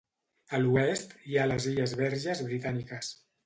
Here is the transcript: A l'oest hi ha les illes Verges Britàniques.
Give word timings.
A 0.57 0.61
l'oest 0.63 1.13
hi 1.31 1.39
ha 1.39 1.45
les 1.51 1.69
illes 1.75 1.95
Verges 2.03 2.45
Britàniques. 2.51 3.17